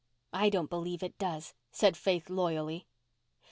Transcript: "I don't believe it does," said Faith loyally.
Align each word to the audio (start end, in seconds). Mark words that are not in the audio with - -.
"I 0.33 0.49
don't 0.49 0.67
believe 0.67 1.03
it 1.03 1.19
does," 1.19 1.53
said 1.71 1.95
Faith 1.95 2.27
loyally. 2.31 2.87